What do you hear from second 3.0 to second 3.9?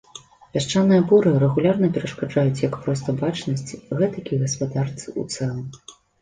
бачнасці,